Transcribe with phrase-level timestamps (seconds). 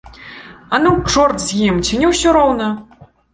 [0.77, 2.73] Ану, чорт і з ім, ці не ўсё роўна?